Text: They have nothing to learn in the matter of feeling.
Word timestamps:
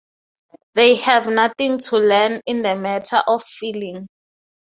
They 0.73 0.95
have 0.95 1.27
nothing 1.27 1.77
to 1.77 1.97
learn 1.99 2.41
in 2.47 2.63
the 2.63 2.75
matter 2.75 3.21
of 3.27 3.43
feeling. 3.43 4.07